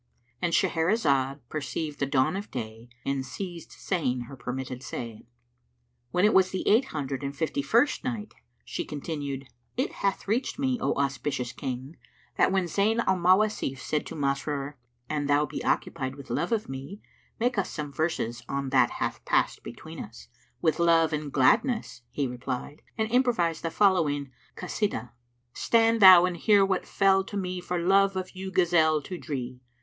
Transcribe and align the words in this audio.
"—And 0.41 0.51
Shahrazad 0.53 1.41
perceived 1.47 1.99
the 1.99 2.07
dawn 2.07 2.35
of 2.35 2.49
day 2.49 2.89
and 3.05 3.23
ceased 3.23 3.71
saying 3.73 4.21
her 4.21 4.35
permitted 4.35 4.81
say. 4.81 5.27
When 6.09 6.25
it 6.25 6.33
was 6.33 6.49
the 6.49 6.67
Eight 6.67 6.85
Hundred 6.85 7.21
and 7.23 7.37
Fifty 7.37 7.61
first 7.61 8.03
Night, 8.03 8.33
She 8.65 8.83
continued, 8.83 9.47
It 9.77 9.91
hath 9.91 10.27
reached 10.27 10.57
me, 10.57 10.79
O 10.81 10.95
auspicious 10.95 11.51
King, 11.51 11.97
that 12.35 12.51
when 12.51 12.63
Zayn 12.63 12.97
al 13.05 13.15
Mawasif 13.15 13.77
said 13.77 14.07
to 14.07 14.15
Masrur, 14.15 14.73
"An 15.07 15.27
thou 15.27 15.45
be 15.45 15.63
occupied 15.63 16.15
with 16.15 16.31
love 16.31 16.51
of 16.51 16.67
me, 16.67 16.99
make 17.39 17.59
us 17.59 17.69
some 17.69 17.93
verses 17.93 18.41
on 18.49 18.69
that 18.71 18.89
hath 18.89 19.23
passed 19.23 19.61
between 19.61 19.99
us," 20.03 20.29
"With 20.63 20.79
love 20.79 21.13
and 21.13 21.31
gladness," 21.31 22.01
he 22.09 22.25
replied 22.25 22.81
and 22.97 23.07
improvised 23.11 23.61
the 23.61 23.69
following 23.69 24.31
Kasídah[FN#339], 24.57 25.11
"Stand 25.53 26.01
thou 26.01 26.25
and 26.25 26.37
hear 26.37 26.65
what 26.65 26.87
fell 26.87 27.23
to 27.25 27.37
me 27.37 27.61
* 27.61 27.61
For 27.61 27.77
love 27.77 28.15
of 28.15 28.31
you 28.35 28.51
gazelle 28.51 29.03
to 29.03 29.19
dree! 29.19 29.59